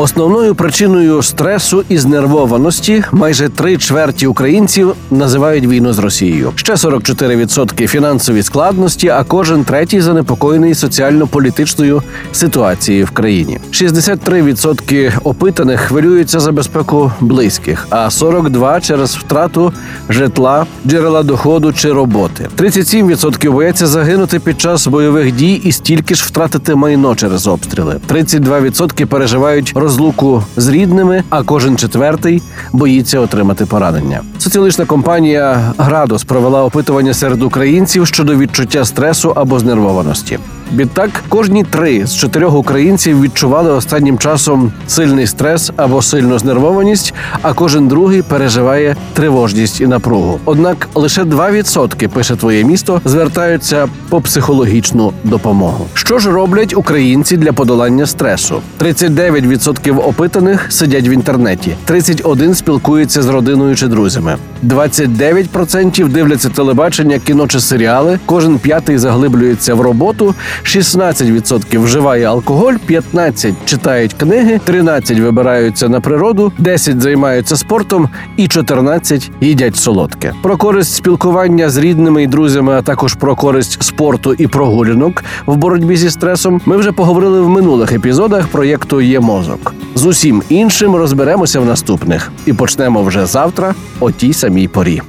Основною 0.00 0.54
причиною 0.54 1.22
стресу 1.22 1.84
і 1.88 1.98
знервованості 1.98 3.04
майже 3.12 3.48
три 3.48 3.76
чверті 3.76 4.26
українців 4.26 4.94
називають 5.10 5.66
війну 5.66 5.92
з 5.92 5.98
Росією. 5.98 6.52
Ще 6.54 6.72
44% 6.72 7.86
фінансові 7.86 8.42
складності, 8.42 9.08
а 9.08 9.24
кожен 9.24 9.64
третій 9.64 10.00
занепокоєний 10.00 10.74
соціально-політичною 10.74 12.02
ситуацією 12.32 13.04
в 13.04 13.10
країні. 13.10 13.58
63% 13.70 15.12
опитаних 15.24 15.80
хвилюються 15.80 16.40
за 16.40 16.52
безпеку 16.52 17.12
близьких, 17.20 17.86
а 17.90 18.08
42% 18.08 18.80
через 18.80 19.16
втрату 19.16 19.72
житла, 20.08 20.66
джерела 20.86 21.22
доходу 21.22 21.72
чи 21.72 21.92
роботи. 21.92 22.48
37% 22.58 23.50
бояться 23.50 23.86
загинути 23.86 24.38
під 24.38 24.60
час 24.60 24.86
бойових 24.86 25.32
дій 25.32 25.60
і 25.64 25.72
стільки 25.72 26.14
ж 26.14 26.24
втратити 26.26 26.74
майно 26.74 27.14
через 27.14 27.46
обстріли. 27.46 27.96
32% 28.08 29.04
переживають 29.04 29.72
розлуку 29.90 30.42
з 30.56 30.68
рідними, 30.68 31.22
а 31.30 31.42
кожен 31.42 31.76
четвертий 31.76 32.42
боїться 32.72 33.20
отримати 33.20 33.66
поранення. 33.66 34.20
Соціологічна 34.38 34.84
компанія 34.84 35.72
Градус 35.78 36.24
провела 36.24 36.64
опитування 36.64 37.14
серед 37.14 37.42
українців 37.42 38.06
щодо 38.06 38.36
відчуття 38.36 38.84
стресу 38.84 39.32
або 39.36 39.58
знервованості. 39.58 40.38
Відтак, 40.76 41.10
кожні 41.28 41.64
три 41.64 42.06
з 42.06 42.16
чотирьох 42.16 42.54
українців 42.54 43.22
відчували 43.22 43.70
останнім 43.70 44.18
часом 44.18 44.72
сильний 44.86 45.26
стрес 45.26 45.72
або 45.76 46.02
сильну 46.02 46.38
знервованість, 46.38 47.14
а 47.42 47.52
кожен 47.52 47.88
другий 47.88 48.22
переживає 48.22 48.96
тривожність 49.12 49.80
і 49.80 49.86
напругу. 49.86 50.40
Однак 50.44 50.88
лише 50.94 51.22
2% 51.22 52.08
пише 52.08 52.36
твоє 52.36 52.64
місто 52.64 53.00
звертаються 53.04 53.88
по 54.08 54.20
психологічну 54.20 55.12
допомогу. 55.24 55.86
Що 55.94 56.18
ж 56.18 56.30
роблять 56.30 56.76
українці 56.76 57.36
для 57.36 57.52
подолання 57.52 58.06
стресу? 58.06 58.62
39% 58.80 60.08
опитаних 60.08 60.72
сидять 60.72 61.08
в 61.08 61.10
інтернеті, 61.10 61.74
31% 61.88 62.54
спілкуються 62.54 63.22
з 63.22 63.28
родиною 63.28 63.76
чи 63.76 63.86
друзями, 63.86 64.36
29% 64.64 66.08
дивляться 66.08 66.48
телебачення, 66.48 67.18
кіно 67.18 67.46
чи 67.46 67.60
серіали. 67.60 68.18
Кожен 68.26 68.58
п'ятий 68.58 68.98
заглиблюється 68.98 69.74
в 69.74 69.80
роботу. 69.80 70.34
16% 70.64 71.82
вживає 71.82 72.26
алкоголь, 72.26 72.74
15% 72.88 73.54
читають 73.64 74.12
книги, 74.12 74.60
13% 74.66 75.20
вибираються 75.20 75.88
на 75.88 76.00
природу, 76.00 76.52
10% 76.58 77.00
займаються 77.00 77.56
спортом 77.56 78.08
і 78.36 78.42
14% 78.42 79.30
їдять 79.40 79.76
солодке. 79.76 80.34
Про 80.42 80.56
користь 80.56 80.94
спілкування 80.94 81.70
з 81.70 81.76
рідними 81.76 82.22
і 82.22 82.26
друзями, 82.26 82.72
а 82.72 82.82
також 82.82 83.14
про 83.14 83.36
користь 83.36 83.82
спорту 83.82 84.34
і 84.38 84.46
прогулянок 84.46 85.24
в 85.46 85.56
боротьбі 85.56 85.96
зі 85.96 86.10
стресом. 86.10 86.60
Ми 86.66 86.76
вже 86.76 86.92
поговорили 86.92 87.40
в 87.40 87.48
минулих 87.48 87.92
епізодах 87.92 88.48
проєкту 88.48 89.00
Є 89.00 89.20
мозок. 89.20 89.74
З 89.94 90.06
усім 90.06 90.42
іншим 90.48 90.96
розберемося 90.96 91.60
в 91.60 91.64
наступних 91.64 92.32
і 92.46 92.52
почнемо 92.52 93.02
вже 93.02 93.26
завтра 93.26 93.74
о 94.00 94.10
тій 94.10 94.32
самій 94.32 94.68
порі. 94.68 95.02